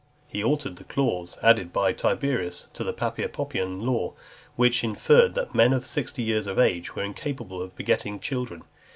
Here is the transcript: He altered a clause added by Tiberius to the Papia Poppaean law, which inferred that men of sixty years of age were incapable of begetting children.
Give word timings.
He 0.27 0.43
altered 0.43 0.81
a 0.81 0.83
clause 0.83 1.37
added 1.43 1.71
by 1.71 1.93
Tiberius 1.93 2.69
to 2.73 2.83
the 2.83 2.91
Papia 2.91 3.29
Poppaean 3.29 3.83
law, 3.83 4.13
which 4.55 4.83
inferred 4.83 5.35
that 5.35 5.53
men 5.53 5.73
of 5.73 5.85
sixty 5.85 6.23
years 6.23 6.47
of 6.47 6.57
age 6.57 6.95
were 6.95 7.03
incapable 7.03 7.61
of 7.61 7.75
begetting 7.75 8.19
children. 8.19 8.63